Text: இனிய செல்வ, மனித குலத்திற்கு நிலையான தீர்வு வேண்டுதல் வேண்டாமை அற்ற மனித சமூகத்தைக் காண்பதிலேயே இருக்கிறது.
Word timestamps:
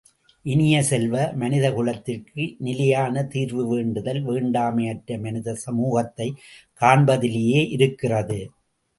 இனிய 0.45 0.83
செல்வ, 0.83 1.31
மனித 1.33 1.73
குலத்திற்கு 1.73 2.55
நிலையான 2.59 3.23
தீர்வு 3.23 3.67
வேண்டுதல் 3.67 4.21
வேண்டாமை 4.21 4.87
அற்ற 4.89 5.17
மனித 5.17 5.53
சமூகத்தைக் 5.55 6.39
காண்பதிலேயே 6.81 7.61
இருக்கிறது. 7.69 8.39